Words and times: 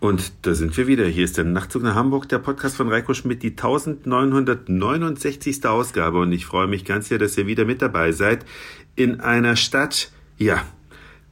Und 0.00 0.32
da 0.42 0.54
sind 0.54 0.76
wir 0.76 0.86
wieder. 0.86 1.06
Hier 1.06 1.24
ist 1.24 1.38
der 1.38 1.44
Nachtzug 1.44 1.82
nach 1.82 1.96
Hamburg, 1.96 2.28
der 2.28 2.38
Podcast 2.38 2.76
von 2.76 2.88
Reiko 2.88 3.14
Schmidt, 3.14 3.42
die 3.42 3.50
1969. 3.50 5.66
Ausgabe. 5.66 6.20
Und 6.20 6.30
ich 6.32 6.46
freue 6.46 6.68
mich 6.68 6.84
ganz 6.84 7.08
sehr, 7.08 7.18
dass 7.18 7.36
ihr 7.36 7.48
wieder 7.48 7.64
mit 7.64 7.82
dabei 7.82 8.12
seid. 8.12 8.46
In 8.94 9.20
einer 9.20 9.56
Stadt, 9.56 10.12
ja, 10.36 10.62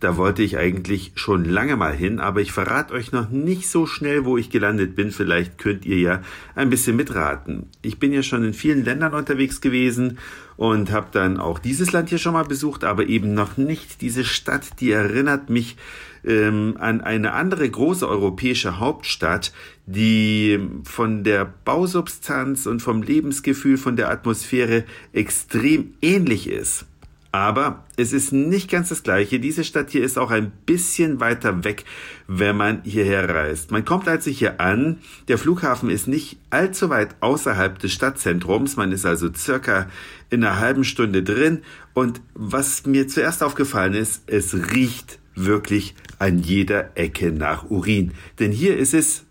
da 0.01 0.19
wollte 0.19 0.43
ich 0.43 0.59
eigentlich 0.59 1.13
schon 1.15 1.45
lange 1.45 1.77
mal 1.77 1.95
hin, 1.95 2.21
aber 2.21 2.43
ich 2.43 2.53
verrate 2.53 2.93
euch 2.93 3.13
noch 3.13 3.31
nicht 3.31 3.69
so 3.69 3.87
schnell, 3.87 4.27
wo 4.27 4.37
ich 4.37 4.51
gelandet 4.51 4.95
bin. 4.95 5.11
Vielleicht 5.11 5.57
könnt 5.57 5.87
ihr 5.87 5.99
ja 5.99 6.23
ein 6.55 6.69
bisschen 6.69 6.97
mitraten. 6.97 7.71
Ich 7.81 7.99
bin 7.99 8.13
ja 8.13 8.23
schon 8.23 8.45
in 8.45 8.53
vielen 8.53 8.85
Ländern 8.85 9.15
unterwegs 9.15 9.63
gewesen 9.63 10.19
und 10.59 10.93
habe 10.93 11.09
dann 11.13 11.39
auch 11.39 11.59
dieses 11.59 11.93
Land 11.93 12.11
hier 12.11 12.19
schon 12.19 12.35
mal 12.35 12.45
besucht, 12.45 12.85
aber 12.85 13.07
eben 13.07 13.33
noch 13.33 13.57
nicht 13.57 14.03
diese 14.03 14.25
Stadt, 14.25 14.81
die 14.81 14.91
erinnert 14.91 15.49
mich 15.49 15.77
ähm, 16.25 16.77
an 16.79 17.01
eine 17.01 17.33
andere 17.33 17.69
große 17.69 18.07
europäische 18.07 18.79
Hauptstadt, 18.79 19.53
die 19.87 20.59
von 20.85 21.25
der 21.25 21.47
Bausubstanz 21.65 22.67
und 22.67 22.81
vom 22.81 23.03
Lebensgefühl, 23.03 23.79
von 23.79 23.97
der 23.97 24.11
Atmosphäre 24.11 24.85
extrem 25.13 25.95
ähnlich 26.03 26.49
ist. 26.49 26.85
Aber 27.33 27.85
es 27.97 28.13
ist 28.13 28.33
nicht 28.33 28.71
ganz 28.71 28.89
das 28.89 29.03
gleiche. 29.03 29.39
Diese 29.39 29.65
Stadt 29.65 29.91
hier 29.91 30.03
ist 30.03 30.19
auch 30.19 30.31
ein 30.31 30.53
bisschen 30.65 31.21
weiter 31.21 31.65
weg, 31.65 31.85
wenn 32.27 32.57
man 32.57 32.83
hierher 32.83 33.29
reist. 33.29 33.71
Man 33.71 33.85
kommt 33.85 34.09
also 34.09 34.31
hier 34.31 34.61
an. 34.61 34.99
Der 35.29 35.37
Flughafen 35.37 35.91
ist 35.91 36.09
nicht 36.09 36.39
allzu 36.51 36.89
weit 36.89 37.17
außerhalb 37.21 37.79
des 37.79 37.93
Stadtzentrums. 37.93 38.77
Man 38.77 38.93
ist 38.93 39.05
also 39.05 39.33
circa 39.35 39.89
in 40.31 40.45
einer 40.45 40.59
halben 40.59 40.85
Stunde 40.85 41.23
drin. 41.23 41.63
Und 41.93 42.21
was 42.35 42.87
mir 42.87 43.09
zuerst 43.09 43.43
aufgefallen 43.43 43.95
ist, 43.95 44.23
es 44.27 44.55
riecht 44.73 45.19
wirklich 45.35 45.95
an 46.19 46.39
jeder 46.39 46.97
Ecke 46.97 47.33
nach 47.33 47.71
Urin. 47.71 48.13
Denn 48.39 48.51
hier 48.51 48.77
ist 48.77 48.95
es 48.95 49.25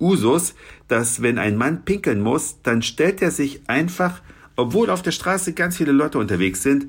Usus, 0.00 0.54
dass 0.86 1.22
wenn 1.22 1.38
ein 1.38 1.56
Mann 1.56 1.84
pinkeln 1.84 2.20
muss, 2.20 2.62
dann 2.62 2.82
stellt 2.82 3.20
er 3.20 3.30
sich 3.30 3.62
einfach, 3.66 4.22
obwohl 4.56 4.90
auf 4.90 5.02
der 5.02 5.10
Straße 5.10 5.52
ganz 5.52 5.76
viele 5.76 5.92
Leute 5.92 6.18
unterwegs 6.18 6.62
sind, 6.62 6.86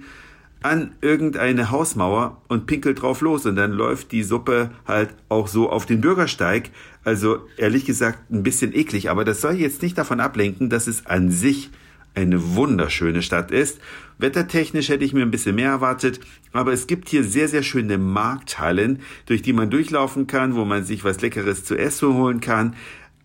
an 0.61 0.91
irgendeine 1.01 1.71
Hausmauer 1.71 2.41
und 2.47 2.65
pinkelt 2.65 3.01
drauf 3.01 3.21
los 3.21 3.45
und 3.45 3.55
dann 3.55 3.71
läuft 3.71 4.11
die 4.11 4.23
Suppe 4.23 4.71
halt 4.85 5.09
auch 5.29 5.47
so 5.47 5.69
auf 5.69 5.85
den 5.85 6.01
Bürgersteig. 6.01 6.71
Also 7.03 7.39
ehrlich 7.57 7.85
gesagt 7.85 8.29
ein 8.29 8.43
bisschen 8.43 8.75
eklig, 8.75 9.09
aber 9.09 9.23
das 9.23 9.41
soll 9.41 9.53
jetzt 9.53 9.81
nicht 9.81 9.97
davon 9.97 10.19
ablenken, 10.19 10.69
dass 10.69 10.87
es 10.87 11.05
an 11.05 11.31
sich 11.31 11.69
eine 12.13 12.55
wunderschöne 12.55 13.21
Stadt 13.21 13.51
ist. 13.51 13.79
Wettertechnisch 14.17 14.89
hätte 14.89 15.05
ich 15.05 15.13
mir 15.13 15.21
ein 15.21 15.31
bisschen 15.31 15.55
mehr 15.55 15.69
erwartet, 15.69 16.19
aber 16.51 16.73
es 16.73 16.87
gibt 16.87 17.07
hier 17.07 17.23
sehr, 17.23 17.47
sehr 17.47 17.63
schöne 17.63 17.97
Markthallen, 17.97 18.99
durch 19.27 19.41
die 19.41 19.53
man 19.53 19.69
durchlaufen 19.69 20.27
kann, 20.27 20.55
wo 20.55 20.65
man 20.65 20.83
sich 20.83 21.05
was 21.05 21.21
Leckeres 21.21 21.63
zu 21.63 21.77
essen 21.77 22.15
holen 22.15 22.41
kann. 22.41 22.75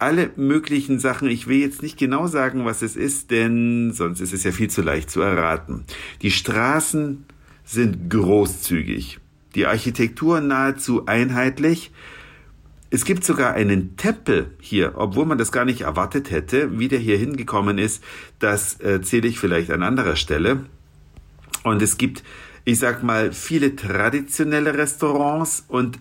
Alle 0.05 0.33
möglichen 0.37 0.99
Sachen. 1.01 1.31
Ich 1.31 1.47
will 1.47 1.57
jetzt 1.57 1.81
nicht 1.81 1.97
genau 1.97 2.27
sagen, 2.27 2.67
was 2.67 2.83
es 2.83 2.95
ist, 2.95 3.31
denn 3.31 3.91
sonst 3.95 4.21
ist 4.21 4.35
es 4.35 4.45
ja 4.45 4.53
viel 4.53 4.69
zu 4.69 4.83
leicht 4.83 5.11
zu 5.11 5.23
erraten. 5.23 5.87
Die 6.21 6.31
Straßen 6.31 7.25
sind 7.65 8.11
großzügig. 8.11 9.19
Die 9.55 9.65
Architektur 9.65 10.43
nahezu 10.43 11.07
einheitlich. 11.07 11.91
Es 12.91 13.07
gibt 13.07 13.25
sogar 13.25 13.55
einen 13.55 13.97
Tempel 13.97 14.51
hier, 14.61 14.93
obwohl 14.97 15.25
man 15.25 15.39
das 15.39 15.53
gar 15.53 15.65
nicht 15.65 15.81
erwartet 15.81 16.31
hätte. 16.31 16.79
Wie 16.79 16.89
der 16.89 16.99
hier 16.99 17.17
hingekommen 17.17 17.79
ist, 17.79 18.05
das 18.41 18.75
erzähle 18.81 19.27
ich 19.27 19.39
vielleicht 19.39 19.71
an 19.71 19.83
anderer 19.83 20.17
Stelle. 20.17 20.67
Und 21.63 21.81
es 21.81 21.97
gibt, 21.97 22.23
ich 22.67 22.79
sag 22.79 23.03
mal, 23.03 23.33
viele 23.33 23.75
traditionelle 23.75 24.75
Restaurants 24.75 25.65
und 25.67 25.99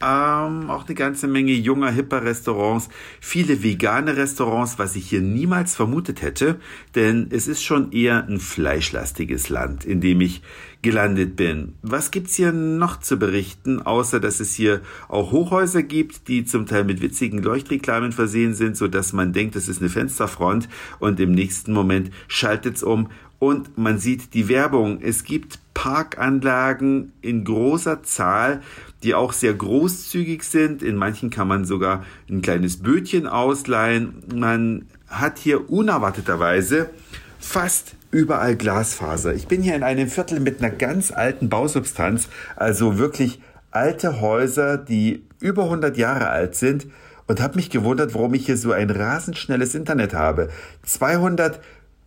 ähm, 0.00 0.70
auch 0.70 0.86
eine 0.86 0.94
ganze 0.94 1.26
Menge 1.26 1.52
junger, 1.52 1.90
hipper 1.90 2.22
Restaurants, 2.22 2.88
viele 3.20 3.62
vegane 3.62 4.16
Restaurants, 4.16 4.78
was 4.78 4.96
ich 4.96 5.08
hier 5.08 5.22
niemals 5.22 5.74
vermutet 5.74 6.22
hätte, 6.22 6.60
denn 6.94 7.28
es 7.30 7.48
ist 7.48 7.62
schon 7.62 7.92
eher 7.92 8.26
ein 8.26 8.40
fleischlastiges 8.40 9.48
Land, 9.48 9.84
in 9.84 10.00
dem 10.00 10.20
ich 10.20 10.42
gelandet 10.82 11.34
bin. 11.34 11.74
Was 11.82 12.10
gibt's 12.10 12.36
hier 12.36 12.52
noch 12.52 13.00
zu 13.00 13.16
berichten, 13.16 13.82
außer 13.82 14.20
dass 14.20 14.38
es 14.40 14.54
hier 14.54 14.82
auch 15.08 15.32
Hochhäuser 15.32 15.82
gibt, 15.82 16.28
die 16.28 16.44
zum 16.44 16.66
Teil 16.66 16.84
mit 16.84 17.00
witzigen 17.00 17.42
Leuchtreklamen 17.42 18.12
versehen 18.12 18.54
sind, 18.54 18.76
so 18.76 18.86
dass 18.86 19.12
man 19.12 19.32
denkt, 19.32 19.56
es 19.56 19.68
ist 19.68 19.80
eine 19.80 19.90
Fensterfront 19.90 20.68
und 21.00 21.18
im 21.18 21.32
nächsten 21.32 21.72
Moment 21.72 22.10
schaltet's 22.28 22.82
um 22.82 23.08
und 23.38 23.76
man 23.76 23.98
sieht 23.98 24.34
die 24.34 24.48
Werbung. 24.48 25.00
Es 25.02 25.24
gibt 25.24 25.58
Parkanlagen 25.74 27.12
in 27.20 27.44
großer 27.44 28.02
Zahl, 28.02 28.62
die 29.02 29.14
auch 29.14 29.32
sehr 29.32 29.54
großzügig 29.54 30.42
sind. 30.42 30.82
In 30.82 30.96
manchen 30.96 31.30
kann 31.30 31.48
man 31.48 31.64
sogar 31.64 32.04
ein 32.30 32.42
kleines 32.42 32.78
Bötchen 32.78 33.26
ausleihen. 33.26 34.22
Man 34.34 34.86
hat 35.06 35.38
hier 35.38 35.70
unerwarteterweise 35.70 36.90
fast 37.38 37.94
überall 38.10 38.56
Glasfaser. 38.56 39.34
Ich 39.34 39.46
bin 39.46 39.62
hier 39.62 39.74
in 39.74 39.82
einem 39.82 40.08
Viertel 40.08 40.40
mit 40.40 40.62
einer 40.62 40.74
ganz 40.74 41.12
alten 41.12 41.48
Bausubstanz, 41.48 42.28
also 42.56 42.98
wirklich 42.98 43.40
alte 43.70 44.20
Häuser, 44.20 44.78
die 44.78 45.24
über 45.40 45.64
100 45.64 45.96
Jahre 45.98 46.30
alt 46.30 46.54
sind 46.54 46.86
und 47.26 47.40
habe 47.40 47.56
mich 47.56 47.70
gewundert, 47.70 48.14
warum 48.14 48.34
ich 48.34 48.46
hier 48.46 48.56
so 48.56 48.72
ein 48.72 48.90
rasend 48.90 49.36
schnelles 49.36 49.74
Internet 49.74 50.14
habe. 50.14 50.48
200 50.84 51.60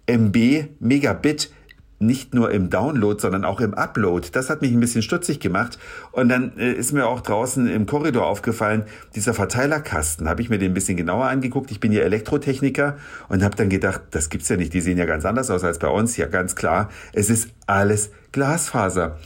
MB 0.09 0.70
Megabit 0.80 1.52
nicht 2.00 2.34
nur 2.34 2.52
im 2.52 2.70
Download, 2.70 3.20
sondern 3.20 3.44
auch 3.44 3.59
im 3.59 3.74
Upload. 3.74 4.30
Das 4.31 4.50
hat 4.50 4.62
mich 4.62 4.72
ein 4.72 4.80
bisschen 4.80 5.02
stutzig 5.02 5.40
gemacht. 5.40 5.78
Und 6.12 6.30
dann 6.30 6.58
äh, 6.58 6.72
ist 6.72 6.94
mir 6.94 7.06
auch 7.08 7.20
draußen 7.20 7.68
im 7.68 7.86
Korridor 7.86 8.25
aufgefallen, 8.25 8.84
dieser 9.16 9.34
Verteilerkasten, 9.34 10.30
habe 10.30 10.42
ich 10.42 10.50
mir 10.50 10.58
den 10.58 10.72
ein 10.72 10.74
bisschen 10.74 10.96
genauer 10.96 11.25
angeguckt. 11.25 11.72
Ich 11.72 11.80
bin 11.80 11.92
ja 11.92 12.02
Elektrotechniker 12.02 12.98
und 13.28 13.44
habe 13.44 13.56
dann 13.56 13.69
gedacht, 13.69 14.02
das 14.12 14.30
gibt's 14.30 14.48
ja 14.50 14.56
nicht. 14.56 14.74
Die 14.74 14.81
sehen 14.81 14.98
ja 14.98 15.06
ganz 15.06 15.25
anders 15.25 15.50
aus 15.52 15.64
als 15.64 15.78
bei 15.78 15.90
uns. 15.90 16.16
Ja, 16.16 16.28
ganz 16.28 16.56
klar. 16.56 16.90
Es 17.12 17.30
ist 17.30 17.50
alles 17.68 18.12
Glasfaser. 18.31 19.18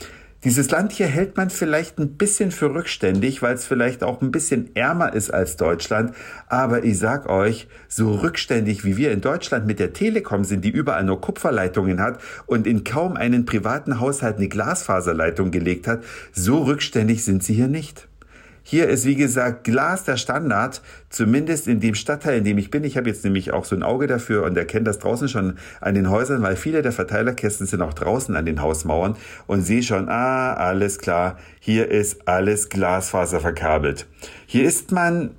Dieses 0.44 0.70
Land 0.70 0.92
hier 0.92 1.06
hält 1.06 1.38
man 1.38 1.48
vielleicht 1.48 1.98
ein 1.98 2.18
bisschen 2.18 2.50
für 2.50 2.74
rückständig, 2.74 3.40
weil 3.40 3.54
es 3.54 3.64
vielleicht 3.64 4.02
auch 4.02 4.20
ein 4.20 4.30
bisschen 4.30 4.76
ärmer 4.76 5.14
ist 5.14 5.32
als 5.32 5.56
Deutschland. 5.56 6.14
Aber 6.48 6.84
ich 6.84 6.98
sag 6.98 7.30
euch, 7.30 7.66
so 7.88 8.16
rückständig 8.16 8.84
wie 8.84 8.98
wir 8.98 9.10
in 9.10 9.22
Deutschland 9.22 9.66
mit 9.66 9.78
der 9.78 9.94
Telekom 9.94 10.44
sind, 10.44 10.62
die 10.62 10.68
überall 10.68 11.04
nur 11.04 11.22
Kupferleitungen 11.22 11.98
hat 11.98 12.20
und 12.44 12.66
in 12.66 12.84
kaum 12.84 13.16
einen 13.16 13.46
privaten 13.46 14.00
Haushalt 14.00 14.36
eine 14.36 14.48
Glasfaserleitung 14.48 15.50
gelegt 15.50 15.86
hat, 15.86 16.04
so 16.32 16.64
rückständig 16.64 17.24
sind 17.24 17.42
sie 17.42 17.54
hier 17.54 17.68
nicht. 17.68 18.06
Hier 18.66 18.88
ist, 18.88 19.04
wie 19.04 19.14
gesagt, 19.14 19.64
Glas 19.64 20.04
der 20.04 20.16
Standard, 20.16 20.80
zumindest 21.10 21.68
in 21.68 21.80
dem 21.80 21.94
Stadtteil, 21.94 22.38
in 22.38 22.44
dem 22.44 22.56
ich 22.56 22.70
bin. 22.70 22.82
Ich 22.82 22.96
habe 22.96 23.10
jetzt 23.10 23.22
nämlich 23.22 23.52
auch 23.52 23.66
so 23.66 23.76
ein 23.76 23.82
Auge 23.82 24.06
dafür 24.06 24.42
und 24.44 24.56
erkenne 24.56 24.84
das 24.84 24.98
draußen 24.98 25.28
schon 25.28 25.58
an 25.82 25.94
den 25.94 26.08
Häusern, 26.08 26.40
weil 26.40 26.56
viele 26.56 26.80
der 26.80 26.92
Verteilerkästen 26.92 27.66
sind 27.66 27.82
auch 27.82 27.92
draußen 27.92 28.34
an 28.34 28.46
den 28.46 28.62
Hausmauern 28.62 29.16
und 29.46 29.60
sehe 29.60 29.82
schon, 29.82 30.08
ah, 30.08 30.54
alles 30.54 30.98
klar, 30.98 31.38
hier 31.60 31.90
ist 31.90 32.26
alles 32.26 32.70
Glasfaser 32.70 33.40
verkabelt. 33.40 34.06
Hier 34.46 34.64
ist 34.64 34.92
man 34.92 35.32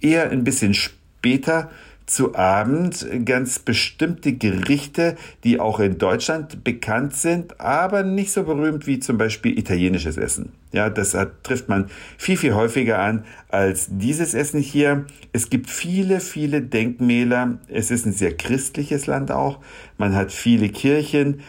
eher 0.00 0.30
ein 0.30 0.44
bisschen 0.44 0.72
später 0.72 1.70
zu 2.08 2.34
Abend 2.34 3.06
ganz 3.24 3.58
bestimmte 3.58 4.32
Gerichte, 4.32 5.16
die 5.44 5.60
auch 5.60 5.78
in 5.78 5.98
Deutschland 5.98 6.64
bekannt 6.64 7.14
sind, 7.14 7.60
aber 7.60 8.02
nicht 8.02 8.32
so 8.32 8.44
berühmt 8.44 8.86
wie 8.86 8.98
zum 8.98 9.18
Beispiel 9.18 9.58
italienisches 9.58 10.16
Essen. 10.16 10.52
Ja, 10.72 10.88
das 10.88 11.16
trifft 11.42 11.68
man 11.68 11.90
viel, 12.16 12.36
viel 12.36 12.54
häufiger 12.54 12.98
an 12.98 13.24
als 13.48 13.88
dieses 13.90 14.34
Essen 14.34 14.60
hier. 14.60 15.04
Es 15.32 15.50
gibt 15.50 15.68
viele, 15.68 16.20
viele 16.20 16.62
Denkmäler. 16.62 17.58
Es 17.68 17.90
ist 17.90 18.06
ein 18.06 18.12
sehr 18.12 18.34
christliches 18.34 19.06
Land 19.06 19.30
auch. 19.30 19.60
Man 19.98 20.14
hat 20.14 20.32
viele 20.32 20.70
Kirchen. 20.70 21.40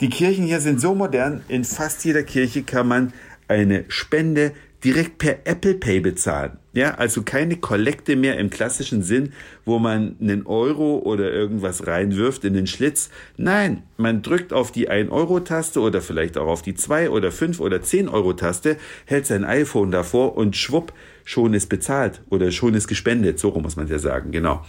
Die 0.00 0.08
Kirchen 0.08 0.46
hier 0.46 0.60
sind 0.60 0.80
so 0.80 0.94
modern. 0.94 1.42
In 1.48 1.64
fast 1.64 2.04
jeder 2.04 2.22
Kirche 2.22 2.62
kann 2.62 2.88
man 2.88 3.12
eine 3.46 3.84
Spende 3.88 4.52
direkt 4.84 5.18
per 5.18 5.46
Apple 5.46 5.74
Pay 5.74 6.00
bezahlen. 6.00 6.58
Ja, 6.72 6.94
also 6.94 7.22
keine 7.22 7.56
Kollekte 7.56 8.14
mehr 8.14 8.38
im 8.38 8.50
klassischen 8.50 9.02
Sinn, 9.02 9.32
wo 9.64 9.78
man 9.78 10.16
einen 10.20 10.46
Euro 10.46 10.98
oder 10.98 11.32
irgendwas 11.32 11.86
reinwirft 11.86 12.44
in 12.44 12.54
den 12.54 12.68
Schlitz. 12.68 13.10
Nein, 13.36 13.82
man 13.96 14.22
drückt 14.22 14.52
auf 14.52 14.70
die 14.70 14.88
1-Euro-Taste 14.88 15.80
oder 15.80 16.00
vielleicht 16.00 16.38
auch 16.38 16.46
auf 16.46 16.62
die 16.62 16.74
2 16.74 17.10
oder 17.10 17.32
5 17.32 17.58
oder 17.58 17.78
10-Euro-Taste, 17.78 18.76
hält 19.06 19.26
sein 19.26 19.44
iPhone 19.44 19.90
davor 19.90 20.36
und 20.36 20.56
schwupp, 20.56 20.92
schon 21.24 21.54
ist 21.54 21.68
bezahlt 21.68 22.22
oder 22.30 22.52
schon 22.52 22.74
ist 22.74 22.86
gespendet. 22.86 23.40
So 23.40 23.50
muss 23.58 23.74
man 23.74 23.88
ja 23.88 23.98
sagen, 23.98 24.30
genau. 24.30 24.64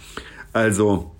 Also, 0.52 1.12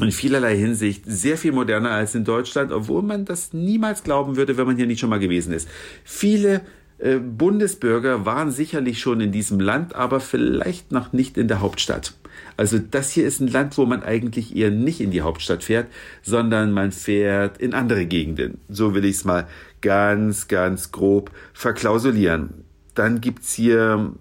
in 0.00 0.12
vielerlei 0.12 0.56
Hinsicht 0.56 1.04
sehr 1.06 1.38
viel 1.38 1.52
moderner 1.52 1.92
als 1.92 2.14
in 2.14 2.24
Deutschland, 2.24 2.70
obwohl 2.70 3.00
man 3.00 3.24
das 3.24 3.54
niemals 3.54 4.02
glauben 4.02 4.36
würde, 4.36 4.58
wenn 4.58 4.66
man 4.66 4.76
hier 4.76 4.86
nicht 4.86 5.00
schon 5.00 5.08
mal 5.08 5.18
gewesen 5.18 5.54
ist. 5.54 5.66
Viele 6.04 6.60
Bundesbürger 6.98 8.24
waren 8.24 8.50
sicherlich 8.50 9.00
schon 9.00 9.20
in 9.20 9.32
diesem 9.32 9.60
Land, 9.60 9.94
aber 9.94 10.20
vielleicht 10.20 10.92
noch 10.92 11.12
nicht 11.12 11.36
in 11.36 11.48
der 11.48 11.60
Hauptstadt. 11.60 12.14
Also 12.56 12.78
das 12.78 13.10
hier 13.10 13.26
ist 13.26 13.40
ein 13.40 13.48
Land, 13.48 13.76
wo 13.76 13.84
man 13.84 14.02
eigentlich 14.02 14.56
eher 14.56 14.70
nicht 14.70 15.00
in 15.00 15.10
die 15.10 15.20
Hauptstadt 15.20 15.62
fährt, 15.62 15.88
sondern 16.22 16.72
man 16.72 16.92
fährt 16.92 17.58
in 17.58 17.74
andere 17.74 18.06
Gegenden. 18.06 18.58
So 18.68 18.94
will 18.94 19.04
ich 19.04 19.16
es 19.16 19.24
mal 19.24 19.46
ganz, 19.82 20.48
ganz 20.48 20.90
grob 20.90 21.30
verklausulieren. 21.52 22.64
Dann 22.94 23.20
gibt's 23.20 23.52
hier 23.52 24.12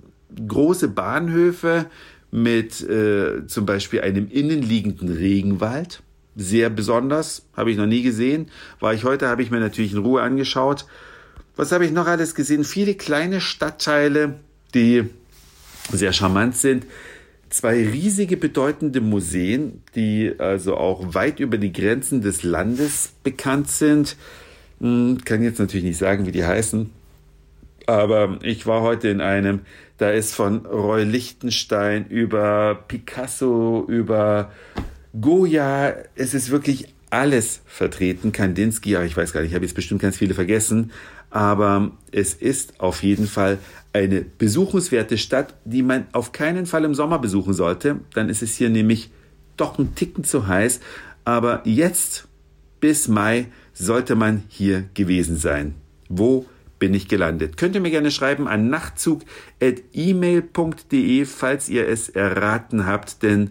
große 0.47 0.89
Bahnhöfe 0.89 1.85
mit 2.31 2.81
äh, 2.81 3.47
zum 3.47 3.65
Beispiel 3.65 4.01
einem 4.01 4.27
innenliegenden 4.27 5.09
Regenwald. 5.09 6.01
Sehr 6.35 6.69
besonders, 6.69 7.47
habe 7.55 7.71
ich 7.71 7.77
noch 7.77 7.85
nie 7.85 8.01
gesehen. 8.01 8.47
War 8.81 8.93
ich 8.93 9.05
heute, 9.05 9.29
habe 9.29 9.41
ich 9.41 9.51
mir 9.51 9.61
natürlich 9.61 9.93
in 9.93 9.99
Ruhe 9.99 10.21
angeschaut. 10.21 10.85
Was 11.55 11.71
habe 11.71 11.85
ich 11.85 11.91
noch 11.91 12.07
alles 12.07 12.35
gesehen? 12.35 12.63
Viele 12.63 12.95
kleine 12.95 13.39
Stadtteile, 13.39 14.35
die 14.73 15.05
sehr 15.91 16.11
charmant 16.11 16.57
sind. 16.57 16.85
Zwei 17.49 17.87
riesige 17.87 18.35
bedeutende 18.35 18.99
Museen, 18.99 19.81
die 19.95 20.33
also 20.37 20.75
auch 20.75 21.13
weit 21.13 21.39
über 21.39 21.57
die 21.57 21.71
Grenzen 21.71 22.21
des 22.21 22.43
Landes 22.43 23.13
bekannt 23.23 23.69
sind. 23.69 24.17
Hm, 24.81 25.19
kann 25.23 25.43
jetzt 25.43 25.59
natürlich 25.59 25.85
nicht 25.85 25.97
sagen, 25.97 26.25
wie 26.25 26.31
die 26.31 26.43
heißen. 26.43 26.89
Aber 27.87 28.39
ich 28.41 28.65
war 28.65 28.81
heute 28.81 29.09
in 29.09 29.21
einem, 29.21 29.61
da 29.97 30.09
ist 30.09 30.33
von 30.33 30.65
Roy 30.65 31.03
Lichtenstein 31.03 32.07
über 32.07 32.83
Picasso, 32.87 33.85
über 33.87 34.51
Goya, 35.21 35.93
es 36.15 36.33
ist 36.33 36.49
wirklich 36.49 36.93
alles 37.09 37.61
vertreten. 37.65 38.31
Kandinsky, 38.31 38.91
ja, 38.91 39.03
ich 39.03 39.15
weiß 39.15 39.31
gar 39.31 39.41
nicht, 39.41 39.51
ich 39.51 39.55
habe 39.55 39.65
jetzt 39.65 39.75
bestimmt 39.75 40.01
ganz 40.01 40.17
viele 40.17 40.33
vergessen. 40.33 40.91
Aber 41.35 41.91
es 42.13 42.33
ist 42.33 42.79
auf 42.79 43.03
jeden 43.03 43.27
Fall 43.27 43.59
eine 43.91 44.21
besuchenswerte 44.21 45.17
Stadt, 45.17 45.53
die 45.65 45.83
man 45.83 46.07
auf 46.13 46.31
keinen 46.31 46.65
Fall 46.65 46.85
im 46.85 46.95
Sommer 46.95 47.19
besuchen 47.19 47.53
sollte. 47.53 47.99
Dann 48.13 48.29
ist 48.29 48.41
es 48.41 48.55
hier 48.55 48.69
nämlich 48.69 49.11
doch 49.57 49.77
ein 49.77 49.95
Ticken 49.95 50.23
zu 50.23 50.47
heiß. 50.47 50.79
Aber 51.25 51.61
jetzt 51.65 52.29
bis 52.79 53.09
Mai 53.09 53.47
sollte 53.73 54.15
man 54.15 54.43
hier 54.47 54.85
gewesen 54.93 55.35
sein. 55.35 55.75
Wo 56.07 56.45
bin 56.79 56.93
ich 56.93 57.09
gelandet. 57.09 57.57
Könnt 57.57 57.75
ihr 57.75 57.81
mir 57.81 57.91
gerne 57.91 58.11
schreiben 58.11 58.47
an 58.47 58.69
nachtzug.email.de, 58.69 61.25
falls 61.25 61.67
ihr 61.67 61.85
es 61.85 62.07
erraten 62.07 62.85
habt, 62.85 63.23
denn 63.23 63.49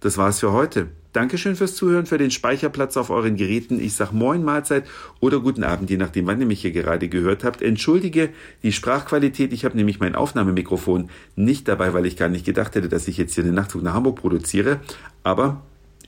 das 0.00 0.18
war's 0.18 0.40
für 0.40 0.52
heute. 0.52 0.88
Dankeschön 1.12 1.56
fürs 1.56 1.76
Zuhören, 1.76 2.06
für 2.06 2.16
den 2.16 2.30
Speicherplatz 2.30 2.96
auf 2.96 3.10
euren 3.10 3.36
Geräten. 3.36 3.78
Ich 3.78 3.94
sag 3.94 4.12
Moin, 4.12 4.42
Mahlzeit 4.42 4.84
oder 5.20 5.40
guten 5.40 5.62
Abend, 5.62 5.90
je 5.90 5.98
nachdem, 5.98 6.26
wann 6.26 6.40
ihr 6.40 6.46
mich 6.46 6.62
hier 6.62 6.72
gerade 6.72 7.08
gehört 7.08 7.44
habt. 7.44 7.60
Entschuldige 7.60 8.30
die 8.62 8.72
Sprachqualität. 8.72 9.52
Ich 9.52 9.66
habe 9.66 9.76
nämlich 9.76 10.00
mein 10.00 10.14
Aufnahmemikrofon 10.14 11.10
nicht 11.36 11.68
dabei, 11.68 11.92
weil 11.92 12.06
ich 12.06 12.16
gar 12.16 12.28
nicht 12.28 12.46
gedacht 12.46 12.74
hätte, 12.74 12.88
dass 12.88 13.08
ich 13.08 13.18
jetzt 13.18 13.34
hier 13.34 13.44
den 13.44 13.54
Nachtzug 13.54 13.82
nach 13.82 13.94
Hamburg 13.94 14.16
produziere. 14.16 14.80
Aber 15.22 15.60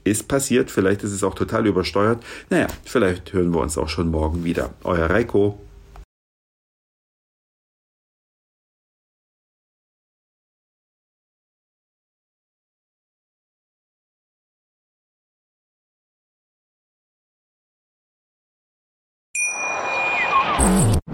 ist 0.04 0.28
passiert. 0.28 0.70
Vielleicht 0.70 1.02
ist 1.02 1.12
es 1.12 1.24
auch 1.24 1.34
total 1.34 1.66
übersteuert. 1.66 2.22
Naja, 2.50 2.68
vielleicht 2.84 3.32
hören 3.32 3.52
wir 3.52 3.60
uns 3.60 3.76
auch 3.76 3.88
schon 3.88 4.10
morgen 4.10 4.44
wieder. 4.44 4.72
Euer 4.84 5.10
Reiko. 5.10 5.58